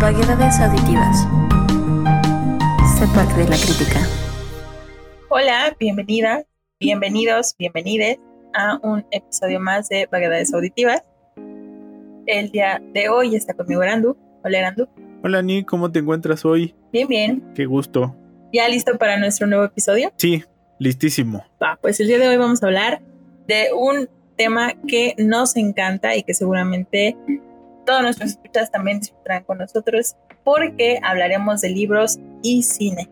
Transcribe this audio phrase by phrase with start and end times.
[0.00, 1.26] Vaguedades auditivas.
[2.98, 4.06] Sé parte de la crítica.
[5.30, 6.44] Hola, bienvenida,
[6.78, 8.18] bienvenidos, bienvenides
[8.52, 11.02] a un episodio más de Vaguedades Auditivas.
[12.26, 14.18] El día de hoy está conmigo Arandu.
[14.44, 14.86] Hola Arandu.
[15.24, 16.74] Hola Ni, ¿cómo te encuentras hoy?
[16.92, 17.52] Bien, bien.
[17.54, 18.14] Qué gusto.
[18.52, 20.12] ¿Ya listo para nuestro nuevo episodio?
[20.18, 20.44] Sí,
[20.78, 21.42] listísimo.
[21.62, 23.00] Va, pues el día de hoy vamos a hablar
[23.48, 27.16] de un tema que nos encanta y que seguramente
[27.86, 33.08] todos nuestros escuchas también disfrutarán con nosotros porque hablaremos de libros y cine.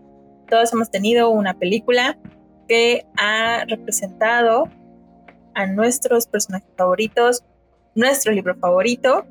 [0.51, 2.19] Todos hemos tenido una película
[2.69, 4.69] que ha representado
[5.55, 7.45] a nuestros personajes favoritos,
[7.95, 9.27] nuestro libro favorito,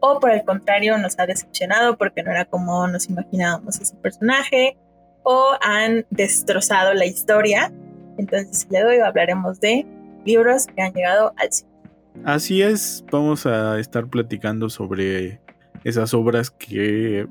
[0.00, 4.76] o por el contrario nos ha decepcionado porque no era como nos imaginábamos ese personaje,
[5.22, 7.72] o han destrozado la historia.
[8.18, 9.86] Entonces, le doy hablaremos de
[10.24, 11.73] libros que han llegado al cine.
[12.22, 15.40] Así es, vamos a estar platicando sobre
[15.82, 17.26] esas obras que,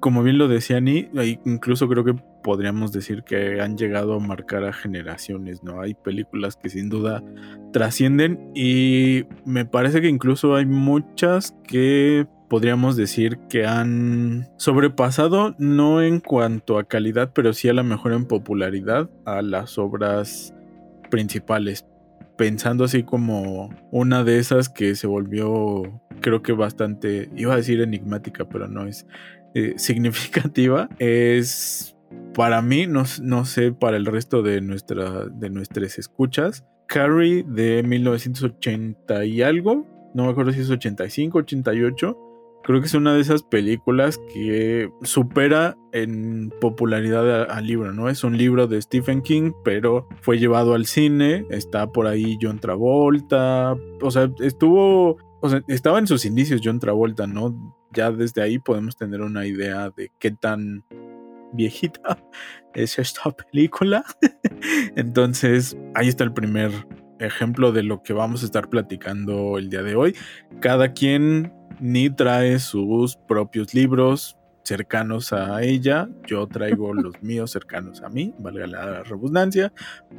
[0.00, 1.08] como bien lo decía Ni,
[1.44, 5.80] incluso creo que podríamos decir que han llegado a marcar a generaciones, ¿no?
[5.80, 7.22] Hay películas que sin duda
[7.72, 16.02] trascienden y me parece que incluso hay muchas que podríamos decir que han sobrepasado, no
[16.02, 20.52] en cuanto a calidad, pero sí a la mejor en popularidad a las obras
[21.10, 21.86] principales
[22.40, 25.82] pensando así como una de esas que se volvió,
[26.22, 29.06] creo que bastante, iba a decir enigmática, pero no es
[29.54, 31.94] eh, significativa, es
[32.32, 37.82] para mí, no, no, sé, para el resto de, nuestra, de nuestras escuchas, Carrie de
[37.82, 42.29] 1980 y algo, no me acuerdo si es 85, 88
[42.62, 48.08] Creo que es una de esas películas que supera en popularidad al libro, ¿no?
[48.08, 52.58] Es un libro de Stephen King, pero fue llevado al cine, está por ahí John
[52.58, 57.76] Travolta, o sea, estuvo, o sea, estaba en sus inicios John Travolta, ¿no?
[57.92, 60.84] Ya desde ahí podemos tener una idea de qué tan
[61.52, 62.18] viejita
[62.74, 64.04] es esta película.
[64.96, 66.70] Entonces, ahí está el primer
[67.18, 70.16] ejemplo de lo que vamos a estar platicando el día de hoy.
[70.60, 78.02] Cada quien ni trae sus propios libros cercanos a ella, yo traigo los míos cercanos
[78.02, 79.72] a mí, valga la redundancia,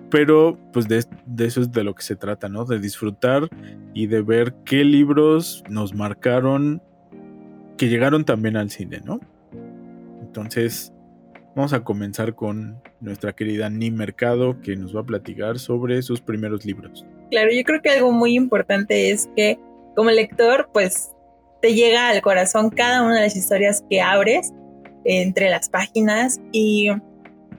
[0.09, 1.05] pero pues de,
[1.39, 2.65] eso es de lo que se trata, ¿no?
[2.65, 3.47] De disfrutar
[3.93, 6.81] y de ver qué libros nos marcaron,
[7.77, 9.19] que llegaron también al cine, ¿no?
[10.21, 10.93] Entonces,
[11.55, 16.21] vamos a comenzar con nuestra querida Ni Mercado, que nos va a platicar sobre sus
[16.21, 17.05] primeros libros.
[17.29, 19.59] Claro, yo creo que algo muy importante es que
[19.95, 21.11] como lector, pues
[21.61, 24.51] te llega al corazón cada una de las historias que abres
[25.05, 26.89] entre las páginas y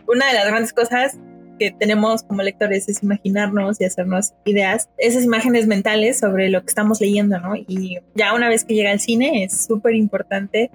[0.06, 1.18] una de las grandes cosas
[1.58, 6.68] que tenemos como lectores es imaginarnos y hacernos ideas, esas imágenes mentales sobre lo que
[6.68, 7.54] estamos leyendo, ¿no?
[7.56, 10.70] Y ya una vez que llega al cine es súper importante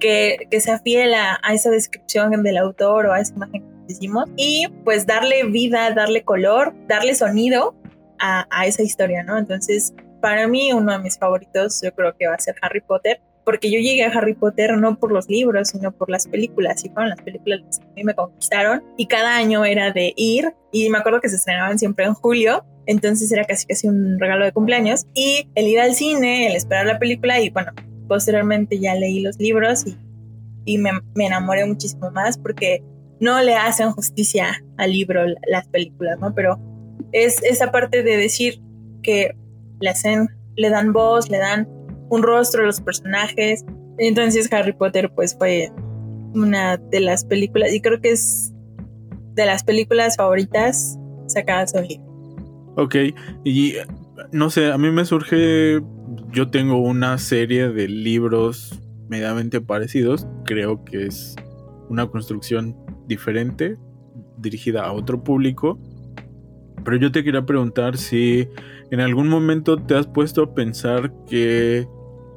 [0.00, 4.28] que, que, sea fiel a, esa descripción del autor o a esa imagen que decimos
[4.36, 7.74] y pues darle vida, darle color, darle sonido
[8.18, 9.38] a, a esa historia, ¿no?
[9.38, 13.20] Entonces para mí uno de mis favoritos yo creo que va a ser Harry Potter,
[13.44, 16.88] porque yo llegué a Harry Potter no por los libros, sino por las películas, y
[16.88, 20.88] fueron las películas que a mí me conquistaron, y cada año era de ir, y
[20.88, 24.52] me acuerdo que se estrenaban siempre en julio, entonces era casi casi un regalo de
[24.52, 27.72] cumpleaños, y el ir al cine, el esperar la película, y bueno,
[28.08, 29.94] posteriormente ya leí los libros y,
[30.64, 32.82] y me, me enamoré muchísimo más porque
[33.20, 36.34] no le hacen justicia al libro las películas, ¿no?
[36.34, 36.58] Pero
[37.12, 38.62] es esa parte de decir
[39.02, 39.36] que
[39.80, 41.68] le hacen, le dan voz, le dan
[42.10, 43.64] un rostro a los personajes.
[43.98, 45.70] Entonces Harry Potter pues fue
[46.34, 48.52] una de las películas y creo que es
[49.34, 52.00] de las películas favoritas sacadas hoy.
[52.76, 52.96] Ok,
[53.44, 53.74] y
[54.32, 55.80] no sé, a mí me surge,
[56.32, 61.36] yo tengo una serie de libros medianamente parecidos, creo que es
[61.88, 63.76] una construcción diferente,
[64.38, 65.78] dirigida a otro público,
[66.84, 68.48] pero yo te quería preguntar si
[68.94, 71.88] ¿En algún momento te has puesto a pensar que,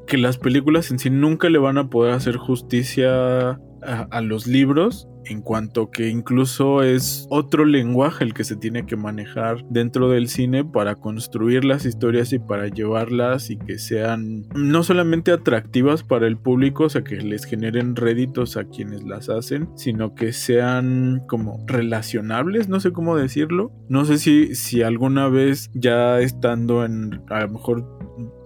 [0.07, 5.07] que las películas en sí nunca le van a poder hacer justicia a, los libros?
[5.29, 10.27] En cuanto que incluso es otro lenguaje el que se tiene que manejar dentro del
[10.29, 16.27] cine para construir las historias y para llevarlas y que sean no solamente atractivas para
[16.27, 21.23] el público, o sea, que les generen réditos a quienes las hacen, sino que sean
[21.27, 23.71] como relacionables, no sé cómo decirlo.
[23.89, 27.97] No sé si, si alguna vez ya estando en a lo mejor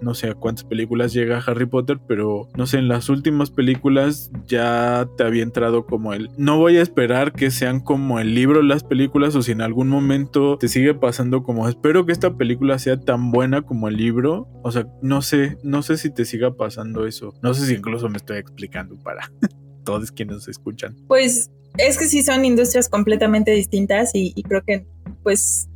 [0.01, 4.31] no sé a cuántas películas llega Harry Potter, pero no sé, en las últimas películas
[4.47, 8.33] ya te había entrado como el no voy voy a esperar que sean como el
[8.33, 12.37] libro las películas o si en algún momento te sigue pasando como espero que esta
[12.37, 14.47] película sea tan buena como el libro.
[14.63, 17.33] O sea, no sé, no sé si te siga pasando eso.
[17.41, 19.29] No sé si incluso me estoy explicando para
[19.83, 20.95] todos quienes escuchan.
[21.09, 24.85] Pues es que sí son industrias completamente distintas y, y creo que
[25.23, 25.67] pues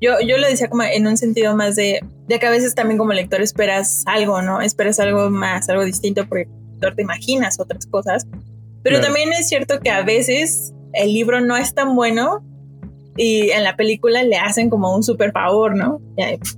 [0.00, 1.98] yo, yo lo decía como en un sentido más de,
[2.28, 4.60] de que a veces también como lector esperas algo, ¿no?
[4.60, 6.48] Esperas algo más, algo distinto porque
[6.94, 8.24] te imaginas otras cosas.
[8.88, 12.42] Pero también es cierto que a veces el libro no es tan bueno
[13.16, 16.00] y en la película le hacen como un super favor, ¿no?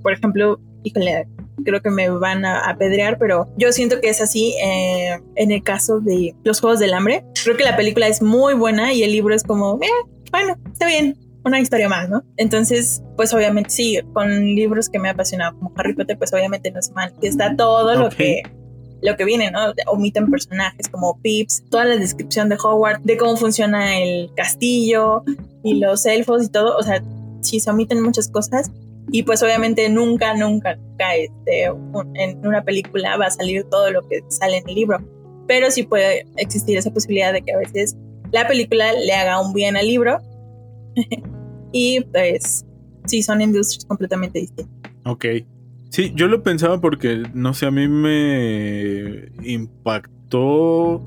[0.01, 1.27] Por ejemplo, híjole,
[1.65, 5.63] creo que me van a apedrear, pero yo siento que es así eh, en el
[5.63, 7.25] caso de Los Juegos del Hambre.
[7.43, 9.87] Creo que la película es muy buena y el libro es como, eh,
[10.31, 12.23] bueno, está bien, una historia más, ¿no?
[12.37, 16.71] Entonces, pues obviamente sí, con libros que me ha apasionado como Harry Potter, pues obviamente
[16.71, 18.43] no es mal, está todo lo que
[19.01, 19.59] lo que viene, ¿no?
[19.87, 25.23] Omiten personajes como Pips, toda la descripción de Howard, de cómo funciona el castillo
[25.63, 27.03] y los elfos y todo, o sea,
[27.41, 28.71] sí se omiten muchas cosas
[29.11, 34.07] y pues obviamente nunca, nunca, nunca este, en una película va a salir todo lo
[34.07, 34.99] que sale en el libro,
[35.47, 37.95] pero sí puede existir esa posibilidad de que a veces
[38.31, 40.19] la película le haga un bien al libro
[41.71, 42.65] y pues
[43.05, 44.91] sí, son industrias completamente distintas.
[45.05, 45.25] Ok.
[45.91, 51.01] Sí, yo lo pensaba porque, no sé, a mí me impactó.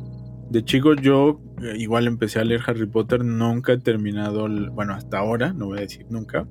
[0.50, 5.18] De chico yo eh, igual empecé a leer Harry Potter, nunca he terminado, bueno, hasta
[5.18, 6.46] ahora, no voy a decir nunca,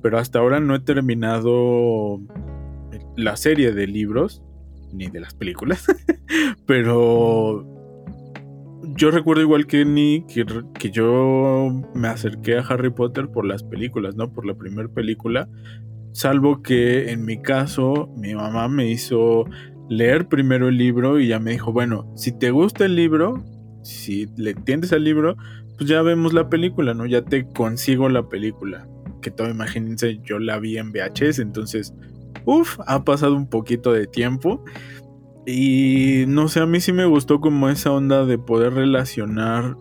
[0.00, 2.20] pero hasta ahora no he terminado
[3.16, 4.42] la serie de libros,
[4.92, 5.84] ni de las películas,
[6.66, 7.66] pero
[8.94, 10.46] yo recuerdo igual que ni que,
[10.78, 14.32] que, yo me acerqué a Harry Potter por las películas, ¿no?
[14.32, 15.48] Por la primera película.
[16.12, 19.46] Salvo que en mi caso, mi mamá me hizo
[19.88, 23.42] leer primero el libro y ya me dijo, bueno, si te gusta el libro,
[23.82, 25.36] si le entiendes al libro,
[25.76, 27.06] pues ya vemos la película, ¿no?
[27.06, 28.86] Ya te consigo la película.
[29.20, 31.94] Que todo, imagínense, yo la vi en VHS, entonces,
[32.44, 34.64] uff, ha pasado un poquito de tiempo.
[35.46, 39.76] Y no sé, a mí sí me gustó como esa onda de poder relacionar,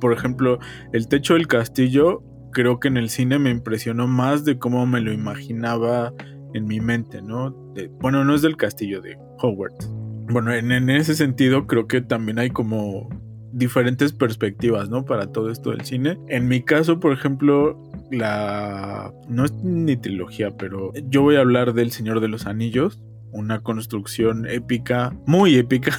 [0.00, 0.58] por ejemplo,
[0.92, 2.22] el techo del castillo,
[2.56, 6.14] creo que en el cine me impresionó más de cómo me lo imaginaba
[6.54, 7.50] en mi mente, ¿no?
[8.00, 9.92] bueno, no es del castillo de Hogwarts.
[10.30, 13.10] Bueno, en, en, ese sentido creo que también hay como
[13.52, 15.04] diferentes perspectivas, ¿no?
[15.04, 16.18] Para todo esto del cine.
[16.28, 17.78] En mi caso, por ejemplo,
[18.10, 19.12] la...
[19.28, 23.02] no es ni trilogía, pero yo voy a hablar del Señor de los Anillos
[23.32, 25.94] una construcción épica, muy épica,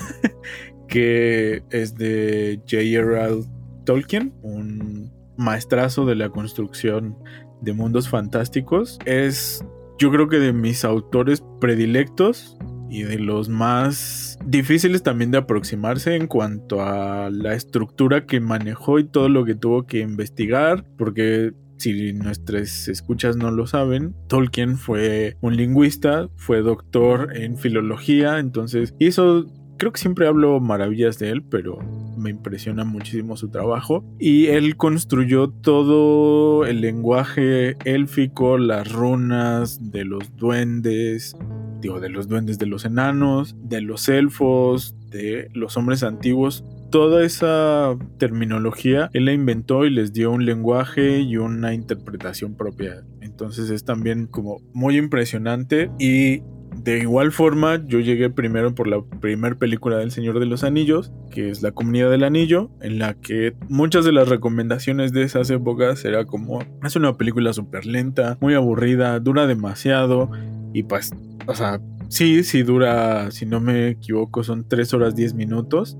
[0.87, 3.43] que es de J.R.R.
[3.85, 7.17] Tolkien, un maestrazo de la construcción
[7.61, 8.99] de mundos fantásticos.
[9.05, 9.63] Es,
[9.97, 12.57] yo creo que de mis autores predilectos
[12.89, 18.99] y de los más difíciles también de aproximarse en cuanto a la estructura que manejó
[18.99, 24.77] y todo lo que tuvo que investigar, porque si nuestras escuchas no lo saben, Tolkien
[24.77, 29.45] fue un lingüista, fue doctor en filología, entonces hizo
[29.77, 31.79] creo que siempre hablo maravillas de él, pero
[32.17, 34.03] me impresiona muchísimo su trabajo.
[34.19, 41.35] Y él construyó todo el lenguaje élfico, las runas de los duendes,
[41.79, 47.23] digo, de los duendes de los enanos, de los elfos, de los hombres antiguos toda
[47.23, 53.03] esa terminología él la inventó y les dio un lenguaje y una interpretación propia.
[53.21, 56.41] Entonces es también como muy impresionante y
[56.83, 61.11] de igual forma, yo llegué primero por la primera película del Señor de los Anillos,
[61.31, 65.49] que es La Comunidad del Anillo, en la que muchas de las recomendaciones de esas
[65.49, 70.29] épocas era como, es una película súper lenta, muy aburrida, dura demasiado,
[70.71, 71.11] y pues,
[71.47, 75.97] o sea, sí, sí dura, si no me equivoco, son 3 horas 10 minutos,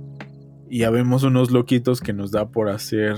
[0.69, 3.15] y ya vemos unos loquitos que nos da por hacer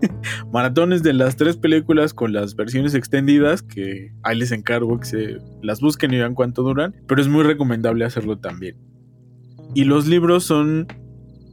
[0.52, 5.38] maratones de las tres películas con las versiones extendidas que ahí les encargo que se
[5.62, 8.76] las busquen y vean cuánto duran, pero es muy recomendable hacerlo también.
[9.74, 10.86] Y los libros son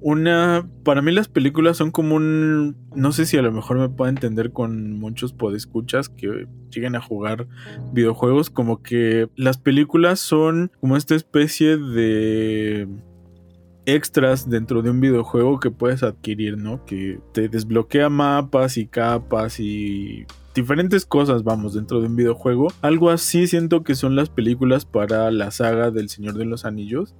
[0.04, 3.88] una para mí las películas son como un no sé si a lo mejor me
[3.88, 7.48] puedo entender con muchos podescuchas que lleguen a jugar
[7.94, 12.90] videojuegos como que las películas son como esta especie de
[13.86, 16.86] extras dentro de un videojuego que puedes adquirir, ¿no?
[16.86, 22.68] Que te desbloquea mapas y capas y diferentes cosas, vamos, dentro de un videojuego.
[22.82, 27.16] Algo así siento que son las películas para la saga del Señor de los Anillos,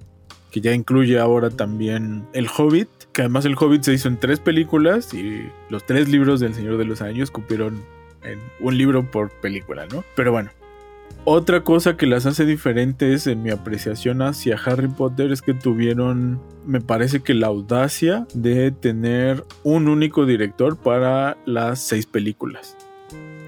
[0.50, 4.40] que ya incluye ahora también El Hobbit, que además El Hobbit se hizo en tres
[4.40, 7.82] películas y los tres libros del Señor de los Anillos cupieron
[8.22, 10.04] en un libro por película, ¿no?
[10.16, 10.50] Pero bueno,
[11.26, 16.38] Otra cosa que las hace diferentes en mi apreciación hacia Harry Potter es que tuvieron,
[16.66, 22.76] me parece que la audacia de tener un único director para las seis películas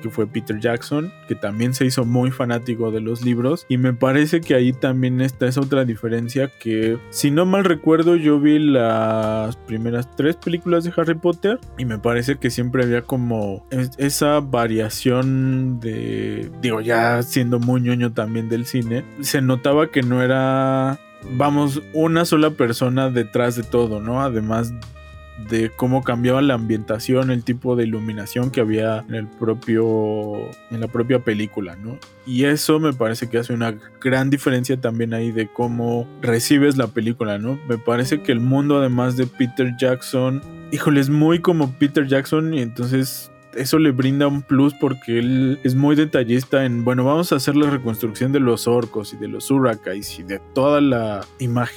[0.06, 3.66] que fue Peter Jackson, que también se hizo muy fanático de los libros.
[3.68, 8.16] Y me parece que ahí también está esa otra diferencia que, si no mal recuerdo,
[8.16, 13.02] yo vi las primeras tres películas de Harry Potter y me parece que siempre había
[13.02, 13.66] como
[13.98, 20.22] esa variación de, digo, ya siendo muy ñoño también del cine, se notaba que no
[20.22, 21.00] era
[21.32, 24.22] vamos, una sola persona detrás de todo, ¿no?
[24.22, 24.72] Además
[25.48, 30.32] de cómo cambiaba la ambientación, el tipo de iluminación que había en el propio
[30.70, 31.98] en la propia película, ¿no?
[32.26, 36.88] Y eso me parece que hace una gran diferencia también ahí de cómo recibes la
[36.88, 37.58] película, ¿no?
[37.68, 40.40] Me parece que el mundo además de Peter Jackson,
[40.72, 45.58] híjole, es muy como Peter Jackson y entonces eso le brinda un plus porque él
[45.64, 49.28] es muy detallista en, bueno, vamos a hacer la reconstrucción de los orcos y de
[49.28, 51.76] los Urakais y de toda la imagen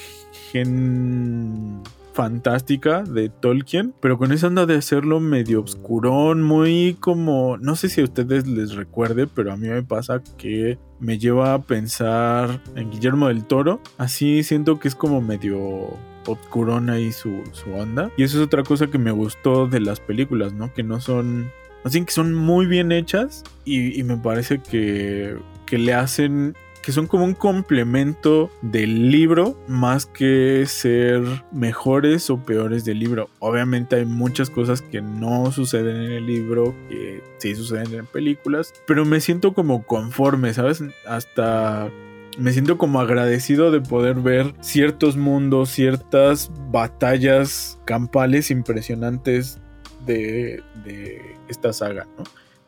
[2.20, 7.88] fantástica de Tolkien, pero con esa onda de hacerlo medio obscurón, muy como, no sé
[7.88, 12.62] si a ustedes les recuerde, pero a mí me pasa que me lleva a pensar
[12.76, 15.94] en Guillermo del Toro, así siento que es como medio
[16.26, 18.12] obscurón ahí su, su onda.
[18.18, 20.74] Y eso es otra cosa que me gustó de las películas, ¿no?
[20.74, 21.50] Que no son...
[21.86, 26.54] Así que son muy bien hechas y, y me parece que, que le hacen
[26.90, 33.30] que son como un complemento del libro más que ser mejores o peores del libro.
[33.38, 38.74] Obviamente hay muchas cosas que no suceden en el libro, que sí suceden en películas,
[38.88, 40.84] pero me siento como conforme, ¿sabes?
[41.06, 41.92] Hasta
[42.40, 49.60] me siento como agradecido de poder ver ciertos mundos, ciertas batallas campales impresionantes
[50.08, 52.24] de, de esta saga, ¿no?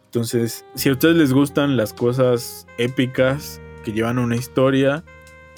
[0.05, 5.03] Entonces, si a ustedes les gustan las cosas épicas, que llevan una historia,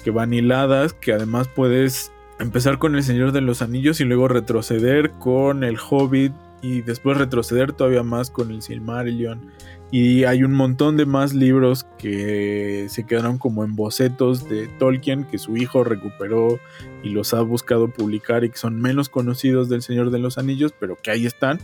[0.03, 4.27] que van hiladas, que además puedes empezar con El Señor de los Anillos y luego
[4.27, 9.51] retroceder con El Hobbit y después retroceder todavía más con el Silmarillion.
[9.91, 15.25] Y hay un montón de más libros que se quedaron como en bocetos de Tolkien
[15.25, 16.59] que su hijo recuperó
[17.03, 20.73] y los ha buscado publicar y que son menos conocidos del Señor de los Anillos,
[20.79, 21.59] pero que ahí están.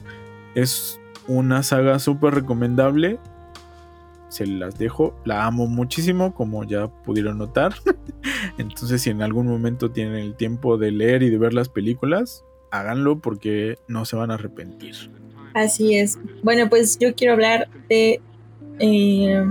[0.53, 3.19] Es una saga súper recomendable
[4.29, 5.15] se las dejo.
[5.25, 7.74] La amo muchísimo, como ya pudieron notar.
[8.57, 12.45] Entonces, si en algún momento tienen el tiempo de leer y de ver las películas,
[12.71, 14.95] háganlo porque no se van a arrepentir.
[15.53, 16.17] Así es.
[16.43, 18.21] Bueno, pues yo quiero hablar de
[18.79, 19.45] eh,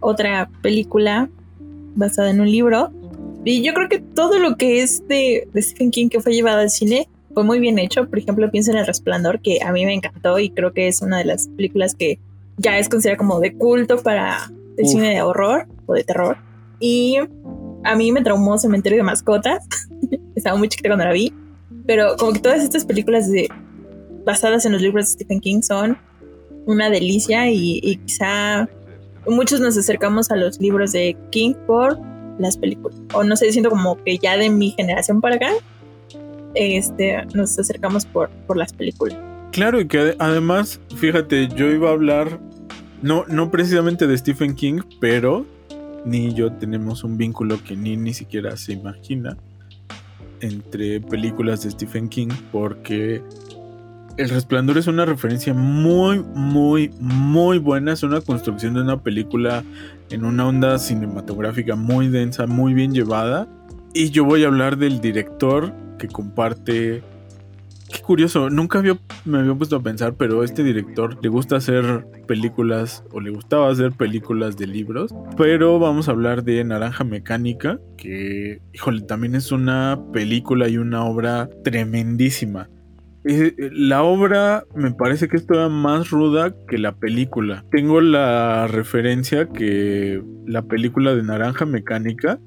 [0.00, 1.28] otra película
[1.94, 2.90] basada en un libro.
[3.44, 6.60] Y yo creo que todo lo que es de, de Stephen King que fue llevado
[6.60, 8.08] al cine fue muy bien hecho.
[8.08, 11.02] Por ejemplo, pienso en El Resplandor, que a mí me encantó y creo que es
[11.02, 12.18] una de las películas que
[12.56, 16.36] ya es considerada como de culto para el cine de horror o de terror.
[16.80, 17.18] Y
[17.84, 19.66] a mí me traumó Cementerio de Mascotas.
[20.34, 21.32] Estaba muy chiquita cuando la vi.
[21.86, 23.48] Pero como que todas estas películas de,
[24.24, 25.98] basadas en los libros de Stephen King son
[26.66, 28.68] una delicia y, y quizá
[29.26, 31.98] muchos nos acercamos a los libros de King por
[32.38, 32.98] las películas.
[33.14, 35.50] O no sé, siento como que ya de mi generación para acá,
[36.54, 39.18] este, nos acercamos por, por las películas.
[39.52, 42.40] Claro, y que además, fíjate, yo iba a hablar,
[43.02, 45.44] no, no precisamente de Stephen King, pero
[46.06, 49.36] ni yo tenemos un vínculo que ni ni siquiera se imagina
[50.40, 53.22] entre películas de Stephen King, porque
[54.16, 57.92] El Resplandor es una referencia muy, muy, muy buena.
[57.92, 59.64] Es una construcción de una película
[60.10, 63.48] en una onda cinematográfica muy densa, muy bien llevada.
[63.94, 67.02] Y yo voy a hablar del director que comparte
[67.92, 68.82] Qué curioso, nunca
[69.24, 73.70] me había puesto a pensar, pero este director le gusta hacer películas o le gustaba
[73.70, 75.14] hacer películas de libros.
[75.36, 81.04] Pero vamos a hablar de Naranja Mecánica, que, híjole, también es una película y una
[81.04, 82.70] obra tremendísima.
[83.24, 87.64] La obra me parece que es todavía más ruda que la película.
[87.70, 92.40] Tengo la referencia que la película de Naranja Mecánica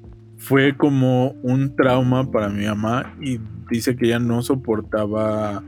[0.46, 5.60] fue como un trauma para mi mamá y dice que ella no soportaba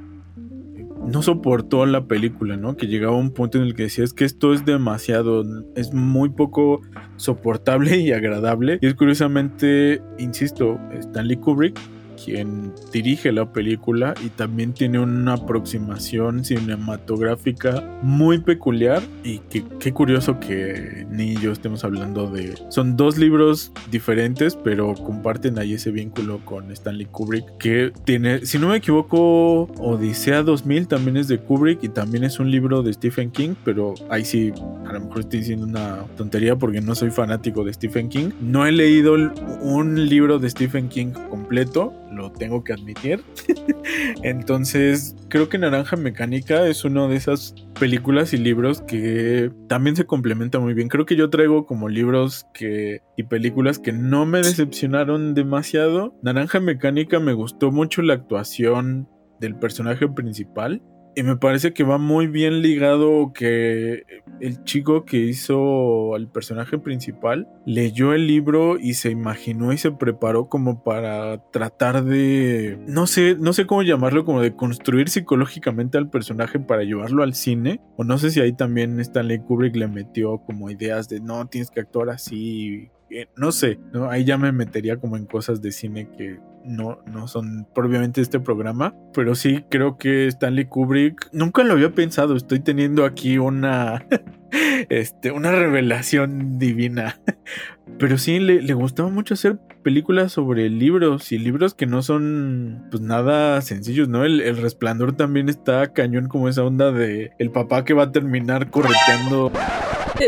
[1.05, 2.77] no soportó la película, ¿no?
[2.77, 5.45] Que llegaba un punto en el que decía, es que esto es demasiado,
[5.75, 6.81] es muy poco
[7.17, 8.79] soportable y agradable.
[8.81, 11.79] Y es curiosamente, insisto, Stanley Kubrick
[12.25, 19.93] quien dirige la película y también tiene una aproximación cinematográfica muy peculiar y que qué
[19.93, 22.55] curioso que ni yo estemos hablando de...
[22.69, 28.59] Son dos libros diferentes, pero comparten ahí ese vínculo con Stanley Kubrick, que tiene, si
[28.59, 32.93] no me equivoco, Odisea 2000 también es de Kubrick y también es un libro de
[32.93, 34.53] Stephen King, pero ahí sí,
[34.87, 38.31] a lo mejor estoy diciendo una tontería porque no soy fanático de Stephen King.
[38.41, 39.15] No he leído
[39.61, 43.23] un libro de Stephen King completo, lo tengo que admitir.
[44.23, 50.07] Entonces, creo que Naranja Mecánica es una de esas películas y libros que también se
[50.07, 50.89] complementa muy bien.
[50.89, 56.15] Creo que yo traigo como libros que y películas que no me decepcionaron demasiado.
[56.23, 59.09] Naranja Mecánica me gustó mucho la actuación
[59.41, 60.83] del personaje principal.
[61.19, 64.05] Y me parece que va muy bien ligado que
[64.41, 69.91] el chico que hizo al personaje principal leyó el libro y se imaginó y se
[69.91, 75.99] preparó como para tratar de no sé, no sé cómo llamarlo, como de construir psicológicamente
[75.99, 77.81] al personaje para llevarlo al cine.
[77.97, 81.73] O no sé si ahí también Stanley Kubrick le metió como ideas de no tienes
[81.73, 84.11] que actuar así eh, no sé, ¿no?
[84.11, 88.41] ahí ya me metería como en cosas de cine que no, no son propiamente este
[88.41, 94.07] programa, pero sí creo que Stanley Kubrick, nunca lo había pensado, estoy teniendo aquí una,
[94.89, 97.21] este, una revelación divina,
[97.99, 102.87] pero sí le, le, gustaba mucho hacer películas sobre libros y libros que no son
[102.91, 104.25] pues nada sencillos, ¿no?
[104.25, 108.13] El, el resplandor también está cañón como esa onda de el papá que va a
[108.13, 109.53] terminar correteando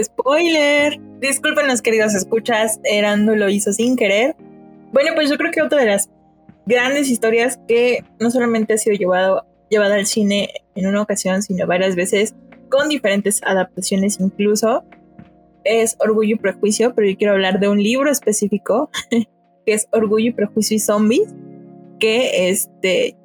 [0.02, 1.00] Spoiler.
[1.20, 4.36] Discúlpenos, queridos escuchas, Erando lo hizo sin querer.
[4.92, 6.08] Bueno, pues yo creo que otra de las
[6.66, 11.66] grandes historias que no solamente ha sido llevado, llevada al cine en una ocasión, sino
[11.66, 12.34] varias veces,
[12.68, 14.84] con diferentes adaptaciones incluso,
[15.64, 19.26] es Orgullo y Prejuicio, pero yo quiero hablar de un libro específico, que
[19.72, 21.34] es Orgullo y Prejuicio y Zombies,
[21.98, 23.16] que este,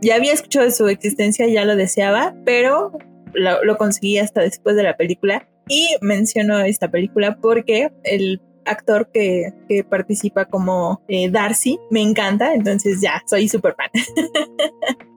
[0.00, 2.92] ya había escuchado de su existencia, ya lo deseaba, pero
[3.34, 5.46] lo, lo conseguí hasta después de la película.
[5.68, 9.52] Y menciono esta película porque el actor que,
[9.88, 13.90] participa como eh, Darcy me encanta, entonces ya, soy súper fan.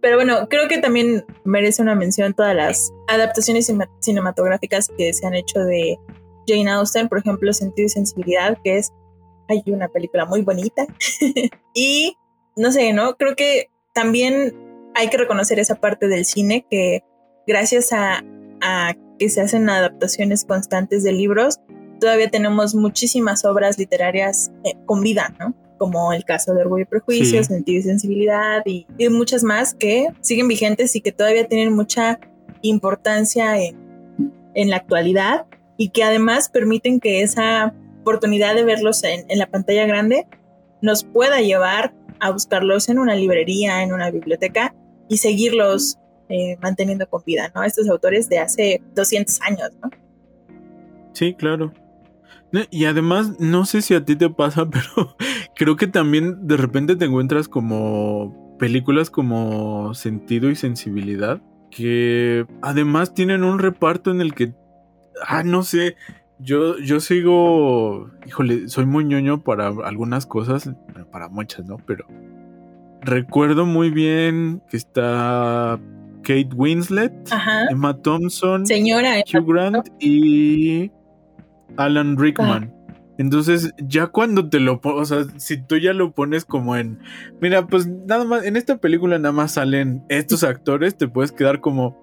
[0.00, 3.70] Pero bueno, creo que también merece una mención todas las adaptaciones
[4.00, 5.98] cinematográficas que se han hecho de
[6.46, 8.92] Jane Austen, por ejemplo, Sentido y Sensibilidad, que es
[9.48, 10.86] hay una película muy bonita.
[11.74, 12.16] y
[12.56, 13.16] no sé, ¿no?
[13.16, 14.54] Creo que también
[14.94, 17.02] hay que reconocer esa parte del cine que
[17.46, 18.24] gracias a,
[18.60, 21.58] a que se hacen adaptaciones constantes de libros,
[22.00, 25.54] todavía tenemos muchísimas obras literarias eh, con vida, ¿no?
[25.78, 30.48] Como el caso de Orgullo y Prejuicio, Sentido y Sensibilidad y, muchas más que siguen
[30.48, 32.18] vigentes y que todavía tienen mucha
[32.62, 33.76] importancia en,
[34.54, 35.46] en, la actualidad
[35.78, 40.26] y que además permiten que esa oportunidad de verlos en, en la pantalla grande
[40.82, 44.74] nos pueda llevar a buscarlos en una librería, en una biblioteca
[45.08, 45.98] y seguirlos
[46.32, 47.64] eh, manteniendo con vida, ¿no?
[47.64, 49.90] Estos autores de hace 200 años, ¿no?
[51.12, 51.72] Sí, claro.
[52.70, 55.16] Y además, no sé si a ti te pasa, pero
[55.54, 61.40] creo que también de repente te encuentras como películas como Sentido y Sensibilidad,
[61.70, 64.52] que además tienen un reparto en el que,
[65.26, 65.96] ah, no sé,
[66.38, 70.70] yo, yo sigo, híjole, soy muy ñoño para algunas cosas,
[71.10, 71.78] para muchas, ¿no?
[71.86, 72.06] Pero
[73.00, 75.78] recuerdo muy bien que está
[76.22, 77.12] Kate Winslet,
[77.70, 80.90] Emma Thompson, Señora Hugh Grant y
[81.76, 82.74] Alan Rickman.
[83.18, 87.00] Entonces, ya cuando te lo o sea, si tú ya lo pones como en,
[87.40, 91.60] mira, pues nada más, en esta película nada más salen estos actores, te puedes quedar
[91.60, 92.02] como,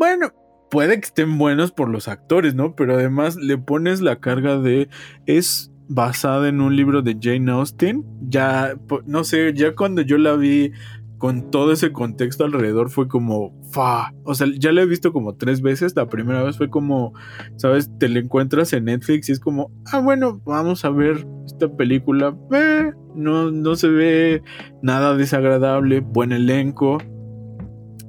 [0.00, 0.32] bueno,
[0.68, 2.74] puede que estén buenos por los actores, ¿no?
[2.74, 4.88] Pero además le pones la carga de,
[5.26, 8.74] es basada en un libro de Jane Austen, ya,
[9.06, 10.72] no sé, ya cuando yo la vi
[11.18, 15.34] con todo ese contexto alrededor fue como, fa, o sea, ya lo he visto como
[15.34, 17.12] tres veces, la primera vez fue como,
[17.56, 21.68] sabes, te lo encuentras en Netflix y es como, ah, bueno, vamos a ver esta
[21.68, 24.42] película, eh, no, no se ve
[24.80, 26.98] nada desagradable, buen elenco,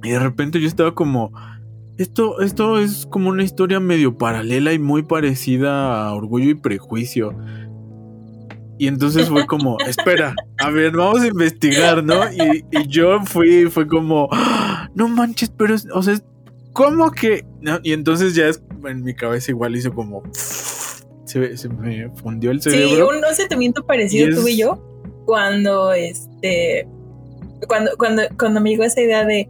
[0.03, 1.31] y de repente yo estaba como,
[1.97, 7.35] esto, esto es como una historia medio paralela y muy parecida a Orgullo y Prejuicio.
[8.79, 12.31] Y entonces fue como, espera, a ver, vamos a investigar, ¿no?
[12.31, 14.89] Y, yo fui, fue como, ¡Ah!
[14.95, 16.17] no manches, pero, o sea,
[16.71, 17.45] ¿cómo que?
[17.83, 23.09] Y entonces ya es, en mi cabeza igual hizo como, se, me fundió el cerebro.
[23.11, 24.81] Sí, un sentimiento parecido tuve yo
[25.25, 26.87] cuando, este,
[27.67, 29.49] cuando, cuando, cuando me llegó esa idea de,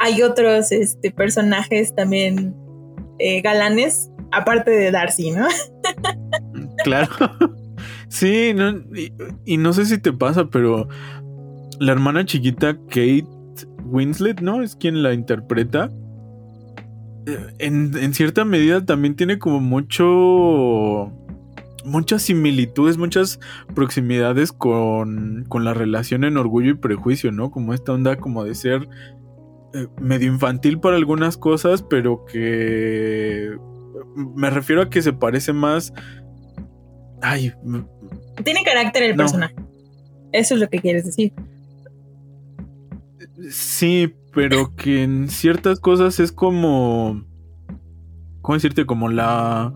[0.00, 2.52] hay otros, este, personajes también
[3.20, 5.46] eh, galanes, aparte de Darcy, ¿no?
[6.84, 7.08] Claro.
[8.16, 8.54] Sí,
[9.44, 10.88] y, no sé si te pasa, pero
[11.78, 13.26] la hermana chiquita Kate
[13.84, 14.62] Winslet, ¿no?
[14.62, 15.90] Es quien la interpreta.
[17.26, 21.12] Eh, en, en cierta medida también tiene como mucho
[21.84, 23.38] muchas similitudes, muchas
[23.74, 27.50] proximidades con, con, la relación en orgullo y prejuicio, ¿no?
[27.50, 28.88] Como esta onda como de ser
[29.74, 33.58] eh, medio infantil para algunas cosas, pero que
[34.34, 35.92] me refiero a que se parece más...
[37.20, 37.52] Ay.
[38.44, 39.54] Tiene carácter el personaje.
[40.32, 41.32] Eso es lo que quieres decir.
[43.50, 47.24] Sí, pero que en ciertas cosas es como...
[48.42, 48.86] ¿Cómo decirte?
[48.86, 49.72] Como la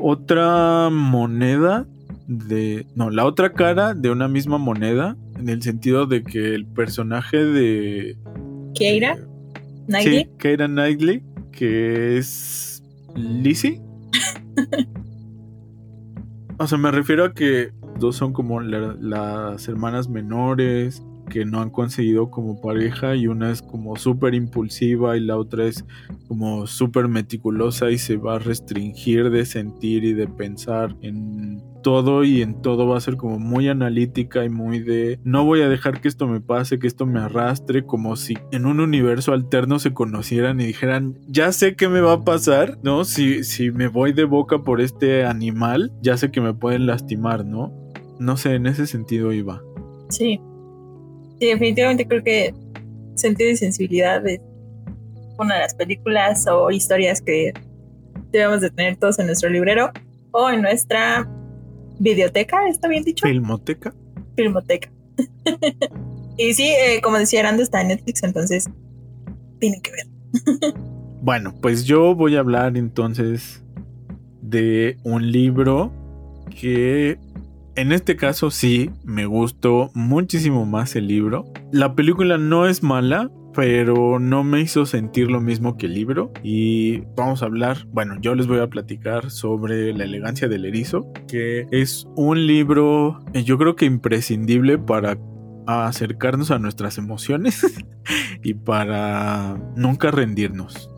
[0.00, 1.86] otra moneda
[2.26, 2.86] de.
[2.94, 5.16] No, la otra cara de una misma moneda.
[5.38, 8.16] En el sentido de que el personaje de.
[8.74, 9.18] Keira
[9.86, 10.24] Knightley.
[10.24, 12.82] Sí, Keira Knightley, que es.
[13.14, 13.80] Lizzie.
[16.58, 21.70] o sea, me refiero a que dos son como las hermanas menores que no han
[21.70, 25.84] conseguido como pareja y una es como súper impulsiva y la otra es
[26.28, 32.24] como súper meticulosa y se va a restringir de sentir y de pensar en todo
[32.24, 35.68] y en todo va a ser como muy analítica y muy de no voy a
[35.68, 39.78] dejar que esto me pase, que esto me arrastre, como si en un universo alterno
[39.78, 43.04] se conocieran y dijeran, ya sé qué me va a pasar, ¿no?
[43.04, 47.44] Si, si me voy de boca por este animal, ya sé que me pueden lastimar,
[47.44, 47.72] ¿no?
[48.18, 49.62] No sé, en ese sentido iba.
[50.08, 50.40] Sí,
[51.44, 52.54] Sí, definitivamente creo que
[53.16, 54.40] Sentido y Sensibilidad es
[55.38, 57.52] una de las películas o historias que
[58.32, 59.90] debemos de tener todos en nuestro librero
[60.30, 61.28] o en nuestra
[61.98, 63.26] videoteca, ¿está bien dicho?
[63.26, 63.92] Filmoteca.
[64.34, 64.90] Filmoteca.
[66.38, 68.70] y sí, eh, como decía Arando, está en Netflix, entonces
[69.60, 70.72] tienen que ver.
[71.20, 73.62] bueno, pues yo voy a hablar entonces
[74.40, 75.92] de un libro
[76.58, 77.18] que
[77.76, 81.44] en este caso sí, me gustó muchísimo más el libro.
[81.72, 86.32] La película no es mala, pero no me hizo sentir lo mismo que el libro.
[86.42, 91.12] Y vamos a hablar, bueno, yo les voy a platicar sobre La elegancia del erizo,
[91.28, 95.18] que es un libro, eh, yo creo que imprescindible para
[95.66, 97.64] acercarnos a nuestras emociones
[98.42, 100.90] y para nunca rendirnos.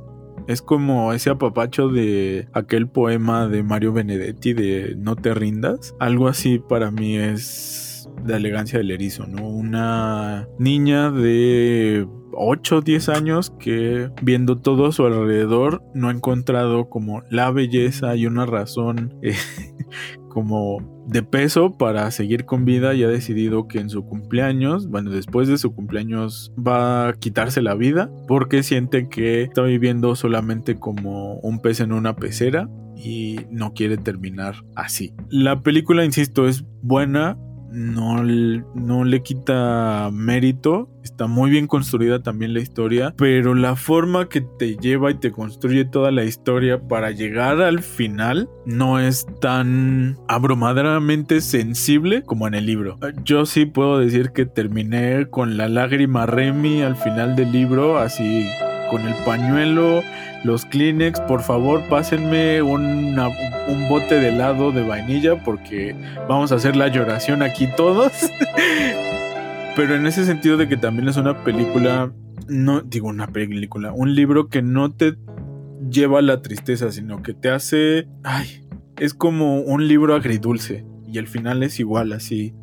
[0.46, 5.94] Es como ese apapacho de aquel poema de Mario Benedetti de No te rindas.
[5.98, 9.48] Algo así para mí es la elegancia del erizo, ¿no?
[9.48, 16.12] Una niña de 8 o 10 años que viendo todo a su alrededor no ha
[16.12, 19.34] encontrado como la belleza y una razón eh,
[20.28, 25.10] como de peso para seguir con vida y ha decidido que en su cumpleaños, bueno,
[25.10, 30.76] después de su cumpleaños va a quitarse la vida porque siente que está viviendo solamente
[30.76, 35.14] como un pez en una pecera y no quiere terminar así.
[35.28, 37.38] La película, insisto, es buena,
[37.70, 40.88] no, no le quita mérito.
[41.02, 45.30] Está muy bien construida también la historia, pero la forma que te lleva y te
[45.30, 52.54] construye toda la historia para llegar al final no es tan abrumadoramente sensible como en
[52.54, 52.98] el libro.
[53.24, 58.46] Yo sí puedo decir que terminé con la lágrima Remy al final del libro, así
[58.90, 60.02] con el pañuelo,
[60.46, 63.16] los Kleenex, por favor pásenme un
[63.90, 65.96] bote de helado de vainilla porque
[66.28, 68.12] vamos a hacer la lloración aquí todos.
[69.76, 72.12] Pero en ese sentido de que también es una película,
[72.46, 75.16] no digo una película, un libro que no te
[75.90, 78.64] lleva a la tristeza, sino que te hace, ay,
[78.98, 82.54] es como un libro agridulce y el final es igual así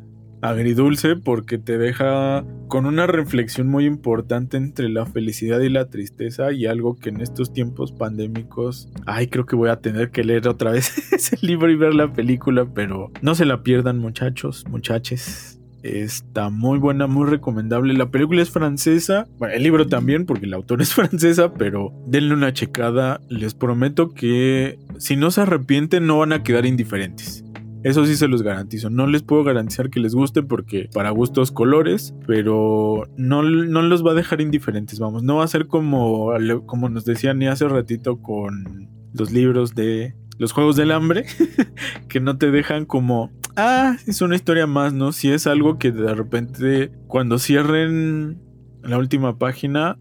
[0.44, 6.52] agridulce porque te deja con una reflexión muy importante entre la felicidad y la tristeza
[6.52, 10.46] y algo que en estos tiempos pandémicos, ay, creo que voy a tener que leer
[10.46, 15.58] otra vez ese libro y ver la película, pero no se la pierdan muchachos, muchaches.
[15.82, 17.92] Está muy buena, muy recomendable.
[17.94, 19.26] La película es francesa.
[19.38, 23.20] Bueno, el libro también, porque el autor es francesa, pero denle una checada.
[23.28, 27.44] Les prometo que si no se arrepienten, no van a quedar indiferentes.
[27.84, 28.88] Eso sí se los garantizo.
[28.88, 34.04] No les puedo garantizar que les guste porque para gustos colores, pero no, no los
[34.04, 34.98] va a dejar indiferentes.
[34.98, 36.32] Vamos, no va a ser como,
[36.64, 41.26] como nos decía ni hace ratito con los libros de los Juegos del Hambre,
[42.08, 45.12] que no te dejan como, ah, es una historia más, ¿no?
[45.12, 48.40] Si es algo que de repente cuando cierren
[48.82, 49.98] la última página,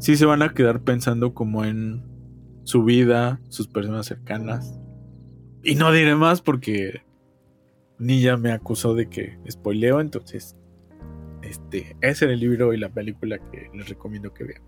[0.00, 2.04] sí se van a quedar pensando como en
[2.64, 4.78] su vida, sus personas cercanas.
[5.62, 7.05] Y no diré más porque
[7.98, 10.56] Nilla me acusó de que spoileo, entonces
[11.42, 14.62] este, ese era el libro y la película que les recomiendo que vean.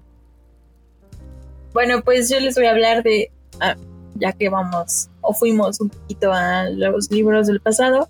[1.73, 3.77] Bueno, pues yo les voy a hablar de, ah,
[4.15, 8.09] ya que vamos o fuimos un poquito a los libros del pasado,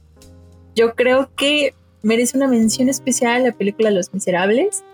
[0.74, 4.84] yo creo que merece una mención especial la película Los Miserables,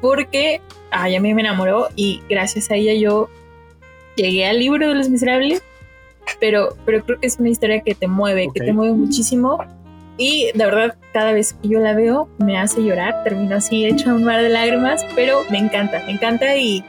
[0.00, 3.28] porque ay, a me enamoró y gracias a ella yo
[4.16, 5.62] llegué al libro de Los Miserables,
[6.40, 9.58] pero, pero creo que es una historia que te mueve, que te mueve muchísimo.
[10.18, 14.14] Y de verdad, cada vez que yo la veo, me hace llorar, termino así hecho
[14.14, 16.84] un mar de lágrimas, pero me encanta, me encanta y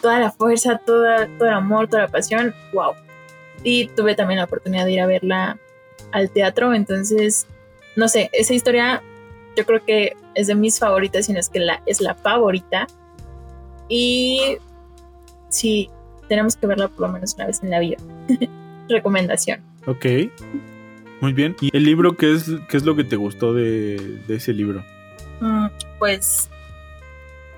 [0.00, 2.92] toda la fuerza, toda, todo el amor, toda la pasión, wow.
[3.62, 5.58] Y tuve también la oportunidad de ir a verla
[6.12, 7.46] al teatro, entonces
[7.96, 9.02] no sé, esa historia
[9.56, 12.86] yo creo que es de mis favoritas, sino es que la, es la favorita.
[13.88, 14.58] Y
[15.48, 15.90] sí,
[16.28, 17.98] tenemos que verla por lo menos una vez en la vida.
[18.88, 19.60] Recomendación.
[19.86, 20.06] Ok.
[21.20, 21.56] Muy bien.
[21.60, 24.84] ¿Y el libro qué es, qué es lo que te gustó de, ese libro?
[25.40, 25.66] Mm,
[25.98, 26.48] pues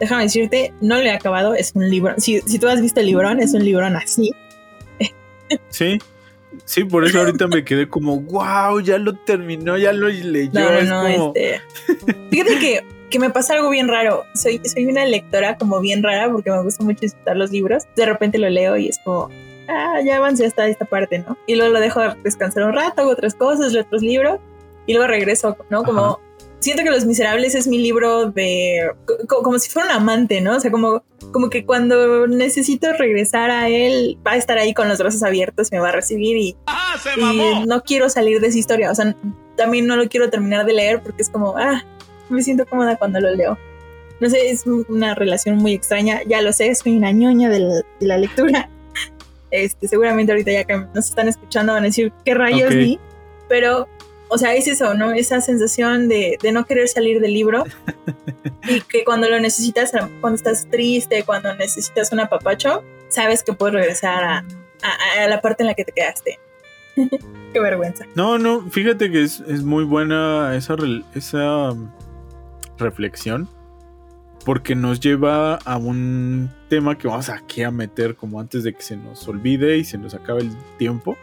[0.00, 2.14] déjame decirte, no lo he acabado, es un libro.
[2.18, 4.32] Si, si tú has visto el librón, es un librón así.
[5.68, 5.98] Sí.
[6.64, 10.50] Sí, por eso ahorita me quedé como, wow, ya lo terminó, ya lo leyó.
[10.52, 11.60] No, no, este.
[12.30, 14.24] Fíjate que, que, me pasa algo bien raro.
[14.34, 17.84] Soy, soy una lectora como bien rara porque me gusta mucho disfrutar los libros.
[17.94, 19.28] De repente lo leo y es como,
[19.68, 21.36] ah, ya avancé hasta esta parte, ¿no?
[21.46, 24.40] Y luego lo dejo descansar un rato, hago otras cosas, leo otros libros
[24.86, 25.82] y luego regreso, ¿no?
[25.82, 26.20] Como
[26.60, 28.90] siento que Los Miserables es mi libro de
[29.28, 30.56] como si fuera un amante, ¿no?
[30.56, 31.02] O sea, como,
[31.32, 35.70] como que cuando necesito regresar a él, va a estar ahí con los brazos abiertos,
[35.70, 38.90] me va a recibir y, ¡Ah, y no quiero salir de esa historia.
[38.90, 39.14] O sea,
[39.56, 41.84] también no lo quiero terminar de leer porque es como, ah,
[42.28, 43.58] me siento cómoda cuando lo leo.
[44.18, 46.22] No sé, es una relación muy extraña.
[46.26, 48.70] Ya lo sé, soy una ñoña de la, lectura.
[49.50, 52.98] Este, seguramente ahorita ya que nos están escuchando van a decir qué rayos ni,
[53.48, 53.88] pero
[54.28, 55.12] o sea, es eso, ¿no?
[55.12, 57.64] Esa sensación de, no querer salir del libro
[58.68, 63.74] y que cuando lo necesitas, cuando estás triste, cuando necesitas un apapacho, sabes que puedes
[63.74, 64.44] regresar a,
[65.28, 66.38] la parte en la que te quedaste.
[67.52, 68.04] Qué vergüenza.
[68.14, 70.76] No, no, fíjate que es, muy buena esa,
[71.14, 71.74] esa
[72.78, 73.48] reflexión
[74.44, 78.82] porque nos lleva a un tema que vamos aquí a meter como antes de que
[78.82, 81.16] se nos olvide y se nos acabe el tiempo.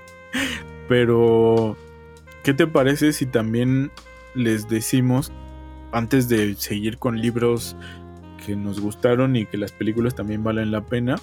[0.87, 1.77] Pero
[2.43, 3.89] ¿Qué te parece si también
[4.35, 5.31] les decimos,
[5.93, 7.77] antes de seguir con libros
[8.45, 11.15] que nos gustaron y que las películas también valen la pena,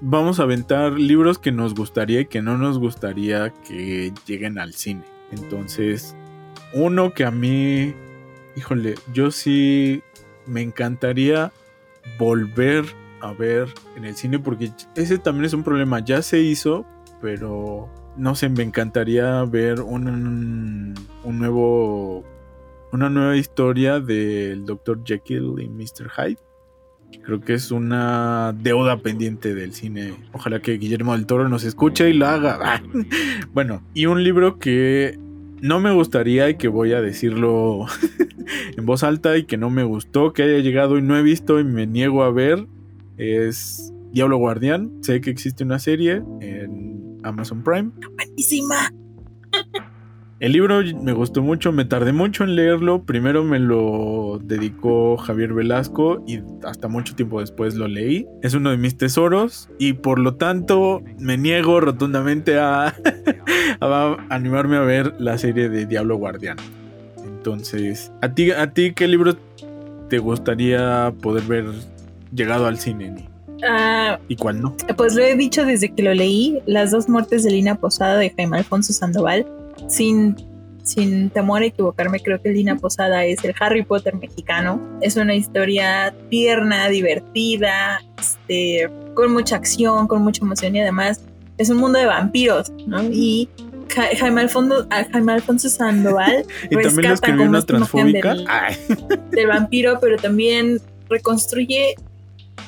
[0.00, 4.72] vamos a aventar libros que nos gustaría y que no nos gustaría que lleguen al
[4.72, 5.02] cine?
[5.32, 6.14] Entonces,
[6.72, 7.92] uno que a mí,
[8.54, 10.00] híjole, yo sí
[10.46, 11.50] me encantaría
[12.20, 12.84] volver
[13.22, 16.00] a ver en el cine porque ese también es un problema.
[16.00, 16.84] Ya se hizo,
[17.20, 22.24] pero no sé, me encantaría ver un, un nuevo,
[22.92, 25.02] una nueva historia del Dr.
[25.04, 26.10] Jekyll y Mr.
[26.10, 26.38] Hyde.
[27.22, 30.14] Creo que es una deuda pendiente del cine.
[30.32, 32.82] Ojalá que Guillermo del Toro nos escuche y lo haga.
[33.52, 35.18] bueno, y un libro que
[35.60, 37.86] no me gustaría y que voy a decirlo
[38.76, 41.60] en voz alta y que no me gustó que haya llegado y no he visto
[41.60, 42.66] y me niego a ver
[43.16, 44.90] es Diablo Guardián.
[45.02, 47.90] Sé que existe una serie en Amazon Prime.
[48.16, 48.92] Buenísima.
[50.42, 53.04] El libro me gustó mucho, me tardé mucho en leerlo.
[53.04, 58.26] Primero me lo dedicó Javier Velasco y hasta mucho tiempo después lo leí.
[58.42, 62.92] Es uno de mis tesoros y por lo tanto me niego rotundamente a,
[63.80, 66.56] a animarme a ver la serie de Diablo Guardián.
[67.24, 69.36] Entonces, ¿a ti, ¿a ti qué libro
[70.08, 71.66] te gustaría poder ver
[72.34, 73.28] llegado al cine?
[73.64, 74.76] Ah, ¿Y cuál no?
[74.96, 78.30] Pues lo he dicho desde que lo leí, Las dos muertes de Lina Posada de
[78.30, 79.46] Jaime Alfonso Sandoval.
[79.88, 80.36] Sin,
[80.82, 84.80] sin temor a equivocarme, creo que Lina Posada es el Harry Potter mexicano.
[85.00, 91.20] Es una historia tierna, divertida, este, con mucha acción, con mucha emoción y además
[91.58, 93.02] es un mundo de vampiros, ¿no?
[93.04, 93.48] Y
[94.18, 98.34] Jaime Alfonso, Jaime Alfonso Sandoval y también lo una transfóbica
[99.30, 101.94] del vampiro, pero también reconstruye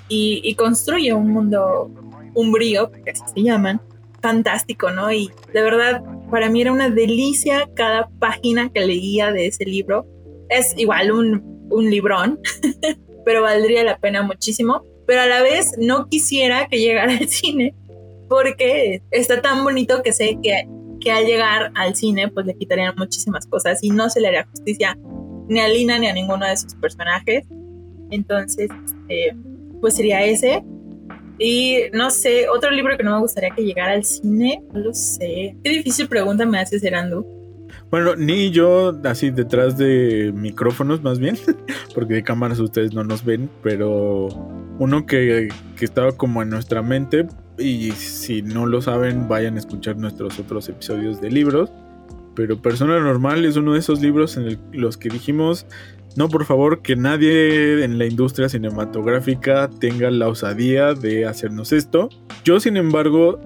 [0.09, 1.91] y, construye un mundo
[2.35, 3.81] umbrío, porque así se llaman,
[4.21, 5.13] fantástico, ¿no?
[5.13, 10.07] Y de verdad, para mí era una delicia cada página que leía de ese libro.
[10.49, 12.41] Es igual un, un librón,
[13.25, 14.83] pero valdría la pena muchísimo.
[15.07, 17.75] Pero a la vez no quisiera que llegara al cine,
[18.29, 20.67] porque está tan bonito que sé que,
[21.01, 24.47] que al llegar al cine, pues le quitarían muchísimas cosas y no se le haría
[24.47, 24.97] justicia
[25.49, 27.47] ni a Lina ni a ninguno de sus personajes.
[28.11, 29.37] Entonces, este,
[29.85, 30.65] pues sería ese.
[31.39, 34.95] Y no sé, otro libro que no me gustaría que llegara al cine, no lo
[34.95, 35.55] sé.
[35.63, 37.27] Qué difícil pregunta me hace Serando.
[37.91, 41.37] Bueno, ni yo así detrás de micrófonos más bien,
[41.95, 44.29] porque de cámaras ustedes no nos ven, pero
[44.79, 47.27] uno que, que estaba como en nuestra mente,
[47.59, 51.71] y si no lo saben, vayan a escuchar nuestros otros episodios de libros,
[52.35, 55.67] Pero Persona Normal es uno de esos libros en los que dijimos,
[56.17, 62.09] no, por favor, que nadie en la industria cinematográfica tenga la osadía de hacernos esto.
[62.45, 63.41] Yo, sin embargo,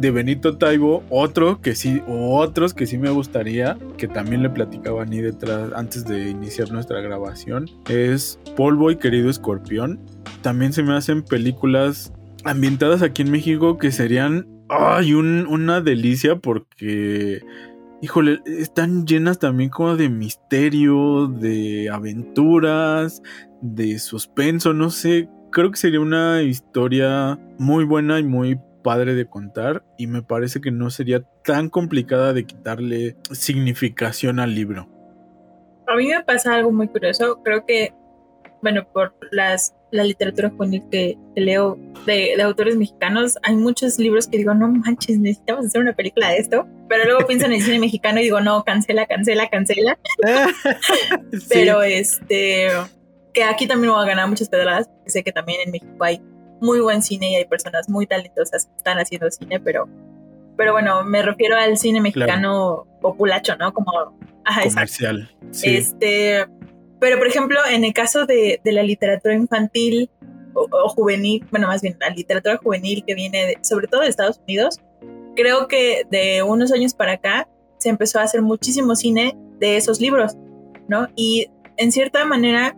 [0.00, 5.04] de Benito Taibo, otro que sí, otros que sí me gustaría, que también le platicaba
[5.04, 10.00] ni detrás antes de iniciar nuestra grabación, es Polvo y Querido Escorpión.
[10.42, 12.12] También se me hacen películas
[12.44, 17.42] ambientadas aquí en México que serían ay, una delicia porque
[18.00, 23.22] híjole, están llenas también como de misterio, de aventuras,
[23.60, 29.26] de suspenso, no sé, creo que sería una historia muy buena y muy padre de
[29.26, 34.88] contar y me parece que no sería tan complicada de quitarle significación al libro.
[35.86, 37.92] A mí me pasa algo muy curioso, creo que,
[38.62, 44.26] bueno, por las, la literatura juvenil que, leo de, de, autores mexicanos, hay muchos libros
[44.28, 47.62] que digo, no manches, necesitamos hacer una película de esto, pero luego pienso en el
[47.62, 49.98] cine mexicano y digo, no, cancela, cancela, cancela.
[51.48, 52.68] Pero este,
[53.32, 56.20] que aquí también voy a ganar muchas pedradas, sé que también en México hay
[56.60, 59.88] muy buen cine y hay personas muy talentosas que están haciendo cine, pero,
[60.56, 63.72] pero bueno, me refiero al cine mexicano populacho, ¿no?
[63.72, 63.92] Como
[64.64, 65.30] comercial.
[65.62, 66.46] Este,
[67.00, 70.10] pero por ejemplo, en el caso de, la literatura infantil
[70.54, 74.78] o, juvenil, bueno, más bien la literatura juvenil que viene sobre todo de Estados Unidos,
[75.34, 80.00] creo que de unos años para acá se empezó a hacer muchísimo cine de esos
[80.00, 80.36] libros,
[80.88, 81.08] ¿no?
[81.16, 82.76] Y en cierta manera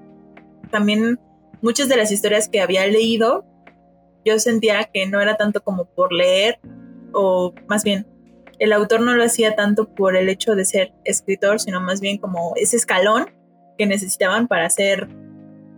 [0.70, 1.18] también
[1.60, 3.44] muchas de las historias que había leído
[4.24, 6.60] yo sentía que no era tanto como por leer,
[7.12, 8.06] o más bien,
[8.58, 12.18] el autor no lo hacía tanto por el hecho de ser escritor, sino más bien
[12.18, 13.26] como ese escalón
[13.82, 15.08] que necesitaban para ser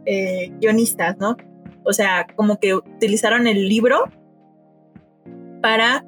[0.05, 1.39] eh, guionistas, ¿no?
[1.85, 4.05] O sea, como que utilizaron el libro
[5.63, 6.05] para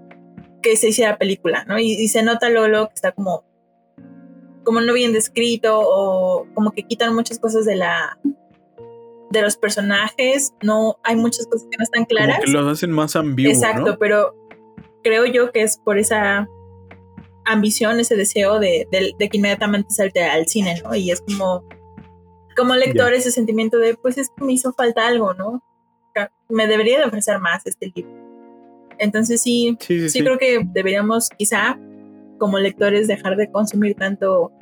[0.63, 1.79] que se hiciera película, ¿no?
[1.79, 3.45] Y, se nota luego, que está como,
[4.63, 8.19] como no bien descrito o como que quitan muchas cosas de la,
[9.31, 12.41] de los personajes, no hay muchas cosas que no están claras.
[12.45, 13.57] que los hacen más ambiguos.
[13.57, 14.35] Exacto, pero
[15.03, 16.47] creo yo que es por esa
[17.47, 20.95] ambición, ese deseo de, que inmediatamente salte al cine, ¿no?
[20.95, 21.65] Y es como,
[22.57, 25.63] como lector, ese sentimiento de, pues es que me hizo falta algo, ¿no?
[26.49, 28.13] Me debería de ofrecer más este libro.
[28.99, 31.79] Entonces sí, sí, sí creo que deberíamos quizá
[32.39, 34.53] como lectores dejar de consumir tanto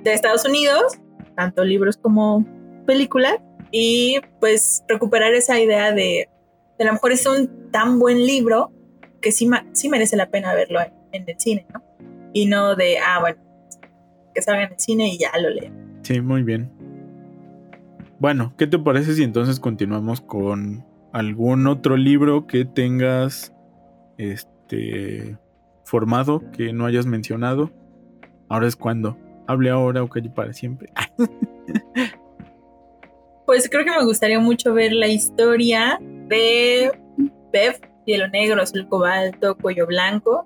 [0.00, 0.98] de Estados Unidos,
[1.36, 2.44] tanto libros como
[2.86, 3.38] películas,
[3.70, 6.28] y pues recuperar esa idea de,
[6.78, 8.72] a lo mejor es un tan buen libro
[9.20, 10.80] que sí, sí merece la pena verlo
[11.12, 11.82] en, el cine, ¿no?
[12.32, 13.38] Y no de, ah, bueno,
[14.34, 15.72] que salga en el cine y ya lo leo.
[16.02, 16.70] Sí, muy bien.
[18.18, 23.54] Bueno, ¿qué te parece si entonces continuamos con algún otro libro que tengas
[24.16, 25.38] este
[25.84, 27.70] formado que no hayas mencionado?
[28.48, 29.16] Ahora es cuando.
[29.46, 30.92] Hable ahora o calle para siempre.
[33.46, 36.90] pues creo que me gustaría mucho ver la historia de
[37.52, 40.44] Bev, Cielo Negro, Azul Cobalto, Cuello Blanco,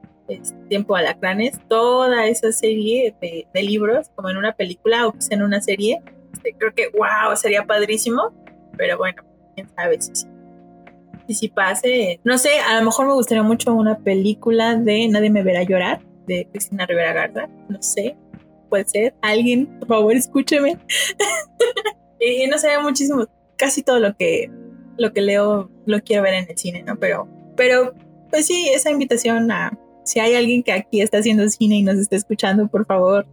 [0.68, 5.60] Tiempo Alacranes, toda esa serie de, libros, como en una película o quizá en una
[5.60, 6.00] serie.
[6.32, 8.32] Este, creo que, wow, sería padrísimo,
[8.76, 9.22] pero bueno,
[9.54, 10.12] quién sabe si,
[11.26, 12.20] si, si pase.
[12.24, 16.00] No sé, a lo mejor me gustaría mucho una película de Nadie me verá llorar,
[16.26, 18.16] de Cristina Rivera Garza, no sé,
[18.68, 19.14] puede ser.
[19.20, 20.78] Alguien, por favor, escúcheme.
[22.24, 24.48] Y, no sé, muchísimo, casi todo lo que,
[24.96, 26.96] lo que leo lo quiero ver en el cine, ¿no?
[26.96, 27.94] Pero, pero,
[28.30, 31.96] pues sí, esa invitación a, si hay alguien que aquí está haciendo cine y nos
[31.96, 33.26] está escuchando, por favor,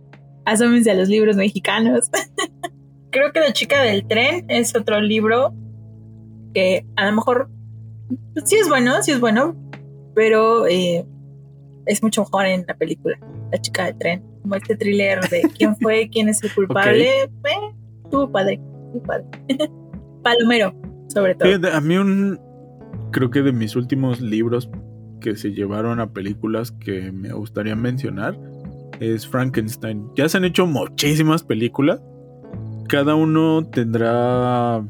[0.44, 2.10] asómense a los libros mexicanos.
[3.12, 5.54] Creo que La chica del tren es otro libro
[6.54, 7.50] que a lo mejor
[8.46, 9.56] sí es bueno, sí es bueno,
[10.16, 11.06] pero eh,
[11.86, 13.20] es mucho mejor en la película,
[13.52, 17.30] La chica del tren, como este thriller de quién fue, quién es el culpable, eh,
[18.04, 18.60] estuvo padre.
[20.24, 20.74] Palomero,
[21.08, 21.50] sobre todo.
[21.72, 22.40] a mí un,
[23.12, 24.70] creo que de mis últimos libros
[25.22, 28.38] que se llevaron a películas que me gustaría mencionar
[29.00, 30.10] es Frankenstein.
[30.16, 32.02] Ya se han hecho muchísimas películas.
[32.90, 34.84] Cada uno tendrá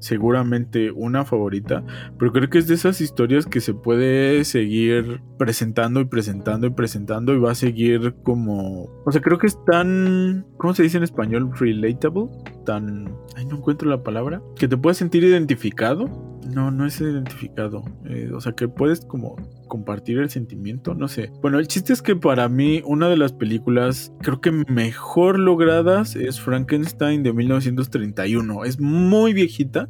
[0.00, 1.84] seguramente una favorita,
[2.18, 6.70] pero creo que es de esas historias que se puede seguir presentando y presentando y
[6.70, 10.96] presentando y va a seguir como, o sea, creo que es tan, ¿cómo se dice
[10.96, 11.50] en español?
[11.56, 12.26] Relatable,
[12.66, 16.06] tan, ay, no encuentro la palabra, que te puedes sentir identificado.
[16.52, 17.84] No, no es identificado.
[18.04, 19.36] Eh, o sea, que puedes como
[19.72, 21.32] compartir el sentimiento, no sé.
[21.40, 26.14] Bueno, el chiste es que para mí una de las películas creo que mejor logradas
[26.14, 28.66] es Frankenstein de 1931.
[28.66, 29.88] Es muy viejita.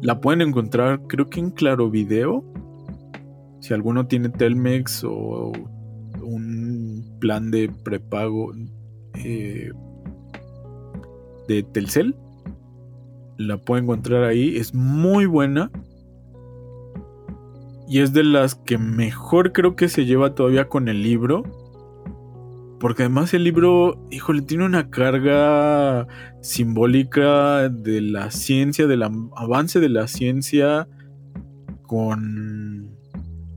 [0.00, 2.42] La pueden encontrar creo que en Claro Video.
[3.60, 5.52] Si alguno tiene Telmex o
[6.22, 8.54] un plan de prepago
[9.22, 9.72] eh,
[11.48, 12.16] de Telcel.
[13.36, 14.56] La puede encontrar ahí.
[14.56, 15.70] Es muy buena.
[17.90, 21.42] Y es de las que mejor creo que se lleva todavía con el libro.
[22.78, 26.06] Porque además el libro, híjole, tiene una carga
[26.40, 30.86] simbólica de la ciencia, del avance de la ciencia
[31.82, 32.96] con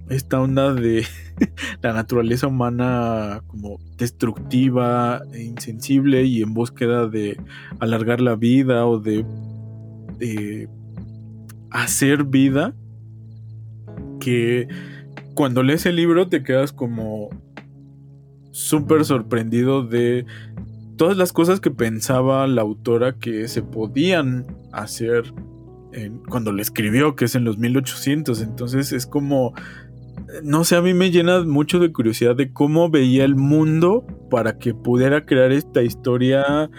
[0.09, 1.05] esta onda de
[1.83, 7.37] la naturaleza humana como destructiva, e insensible y en búsqueda de
[7.79, 9.23] alargar la vida o de,
[10.17, 10.67] de
[11.69, 12.73] hacer vida,
[14.23, 14.67] que
[15.33, 17.29] cuando lees el libro te quedas como
[18.51, 20.25] súper sorprendido de
[20.95, 25.33] todas las cosas que pensaba la autora que se podían hacer
[26.29, 28.41] cuando le escribió, que es en los 1800.
[28.41, 29.53] Entonces es como,
[30.43, 34.57] no sé, a mí me llena mucho de curiosidad de cómo veía el mundo para
[34.57, 36.69] que pudiera crear esta historia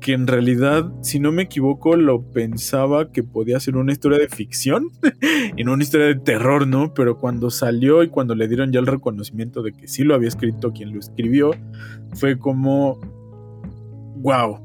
[0.00, 4.28] que en realidad, si no me equivoco, lo pensaba que podía ser una historia de
[4.28, 4.90] ficción
[5.56, 6.94] y no una historia de terror, ¿no?
[6.94, 10.28] Pero cuando salió y cuando le dieron ya el reconocimiento de que sí lo había
[10.28, 11.50] escrito quien lo escribió,
[12.14, 13.00] fue como,
[14.18, 14.58] wow,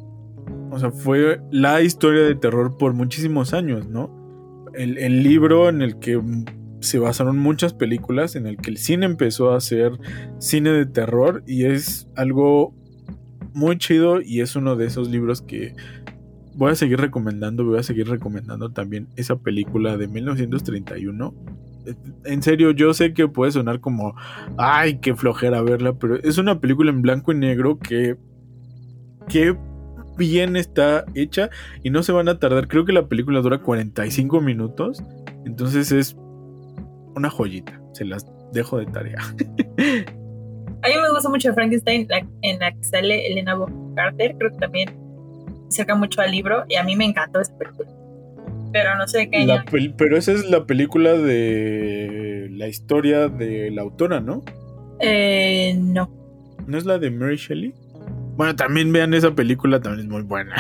[0.72, 4.10] o sea, fue la historia de terror por muchísimos años, ¿no?
[4.74, 6.20] El, libro en el que
[6.80, 9.92] se basaron muchas películas, en el que el cine empezó a hacer
[10.40, 12.74] cine de terror y es algo
[13.54, 15.76] muy chido y es uno de esos libros que
[16.56, 21.34] voy a seguir recomendando, voy a seguir recomendando también esa película de 1931.
[22.26, 24.16] En serio, yo sé que puede sonar como,
[24.58, 28.16] ay, qué flojera verla, pero es una película en blanco y negro que,
[29.28, 29.58] que
[30.18, 31.50] bien está hecha
[31.84, 32.68] y no se van a tardar.
[32.68, 35.04] Creo que la película dura 45 minutos.
[35.46, 36.16] Entonces es
[37.16, 37.82] una joyita.
[37.94, 39.20] Se las dejo de tarea.
[41.24, 42.06] Gusta mucho Frankenstein,
[42.42, 44.36] en la que sale Elena Bonham Carter.
[44.38, 44.90] Creo que también
[45.70, 47.90] acerca mucho al libro y a mí me encantó esa película.
[48.74, 49.48] Pero no sé qué.
[49.98, 54.44] pero esa es la película de la historia de la autora, ¿no?
[55.00, 56.12] Eh, no.
[56.68, 57.74] ¿No es la de Mary Shelley?
[58.36, 60.56] Bueno, también vean esa película, también es muy buena.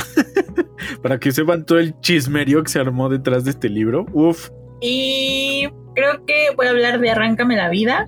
[1.03, 4.05] Para que sepan todo el chismerio que se armó detrás de este libro.
[4.13, 4.49] Uf.
[4.79, 8.07] Y creo que voy a hablar de Arráncame la vida,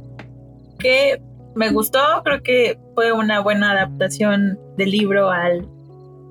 [0.80, 1.20] que
[1.56, 5.68] me gustó, creo que fue una buena adaptación del libro al,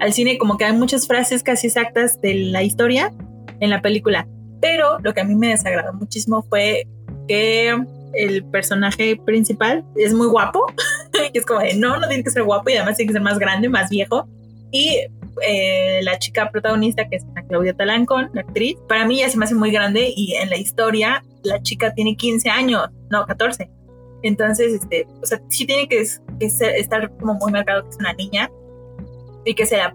[0.01, 3.13] al cine, como que hay muchas frases casi exactas de la historia
[3.61, 4.29] en la película.
[4.61, 6.87] Pero lo que a mí me desagradó muchísimo fue
[7.27, 7.77] que
[8.15, 10.67] el personaje principal es muy guapo,
[11.33, 13.39] que es como no, no tiene que ser guapo y además tiene que ser más
[13.39, 14.29] grande, más viejo.
[14.71, 15.01] Y
[15.47, 19.45] eh, la chica protagonista, que es Claudia Talancón, la actriz, para mí ya se me
[19.45, 23.69] hace muy grande y en la historia la chica tiene 15 años, no, 14.
[24.25, 26.01] Entonces, este, o sea, sí tiene que,
[26.41, 28.51] estar como muy marcado que es una niña
[29.45, 29.95] y que se la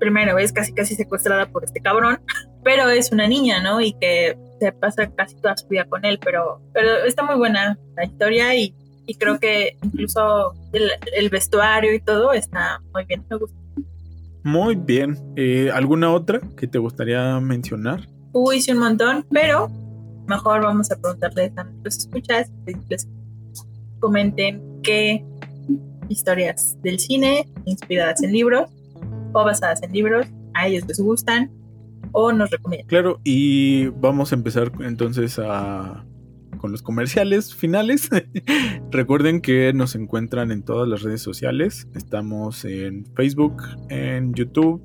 [0.00, 2.20] primero vez casi casi secuestrada por este cabrón,
[2.64, 3.80] pero es una niña, ¿no?
[3.80, 7.78] Y que se pasa casi toda su vida con él, pero, pero está muy buena
[7.96, 8.74] la historia y,
[9.18, 13.56] creo que incluso el, vestuario y todo está muy bien, me gusta.
[14.42, 15.16] Muy bien.
[15.36, 18.06] Eh, ¿Alguna otra que te gustaría mencionar?
[18.32, 19.70] Uy, sí, un montón, pero
[20.26, 22.50] mejor vamos a preguntarles a nuestros escuchas,
[22.88, 23.06] les
[24.00, 25.24] comenten qué
[26.08, 28.70] historias del cine inspiradas en libros
[29.32, 31.50] o basadas en libros a ellos les gustan
[32.12, 32.88] o nos recomiendan.
[32.88, 36.04] Claro, y vamos a empezar entonces a
[36.58, 38.10] con los comerciales finales.
[38.90, 41.88] Recuerden que nos encuentran en todas las redes sociales.
[41.94, 44.82] Estamos en Facebook, en YouTube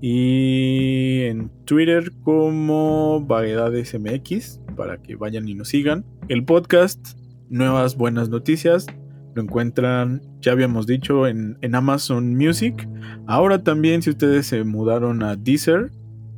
[0.00, 6.04] y en Twitter como Vaguedades MX para que vayan y nos sigan.
[6.28, 7.18] El podcast,
[7.54, 8.86] nuevas buenas noticias.
[9.34, 12.88] Lo encuentran, ya habíamos dicho, en, en Amazon Music.
[13.26, 15.90] Ahora también si ustedes se mudaron a Deezer,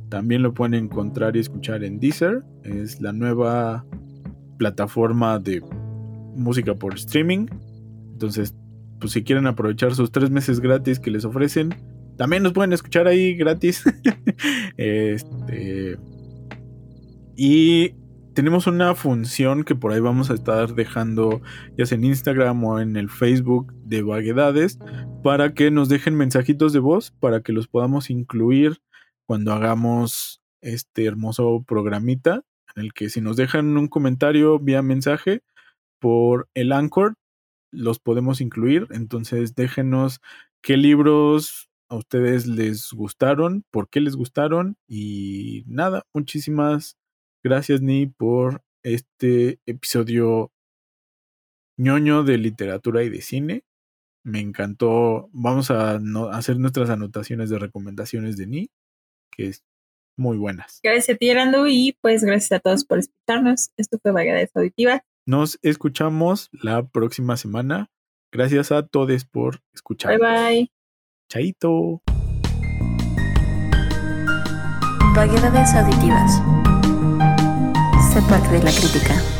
[0.09, 2.43] también lo pueden encontrar y escuchar en Deezer.
[2.63, 3.85] Es la nueva
[4.57, 5.61] plataforma de
[6.35, 7.47] música por streaming.
[8.13, 8.55] Entonces,
[8.99, 11.73] pues si quieren aprovechar sus tres meses gratis que les ofrecen,
[12.15, 13.83] también nos pueden escuchar ahí gratis.
[14.77, 15.97] este.
[17.35, 17.93] Y
[18.37, 21.41] tenemos una función que por ahí vamos a estar dejando,
[21.75, 24.77] ya sea en Instagram o en el Facebook de Vaguedades,
[25.23, 28.77] para que nos dejen mensajitos de voz, para que los podamos incluir
[29.25, 32.43] cuando hagamos este hermoso programita
[32.75, 35.41] en el que si nos dejan un comentario vía mensaje
[35.99, 37.15] por el Anchor,
[37.71, 38.85] los podemos incluir.
[38.91, 40.21] Entonces déjenos
[40.61, 46.97] qué libros a ustedes les gustaron, por qué les gustaron y nada, muchísimas
[47.47, 50.51] gracias Ni por este episodio
[51.77, 53.63] ñoño de literatura y de cine.
[54.23, 55.29] Me encantó.
[55.31, 55.99] Vamos a
[56.33, 58.69] hacer nuestras anotaciones de recomendaciones de Ni,
[59.31, 59.63] que es
[60.17, 60.81] muy buenas.
[60.83, 63.71] Gracias a ti, Arandu, y pues gracias a todos por escucharnos.
[63.77, 65.05] Esto fue Vagadez Auditiva.
[65.25, 67.89] Nos escuchamos la próxima semana.
[68.31, 70.19] Gracias a todos por escuchar.
[70.19, 70.71] Bye bye.
[71.29, 72.01] Chaito.
[75.15, 76.66] Vaguedades auditivas.
[78.17, 79.36] Sé parte de la crítica.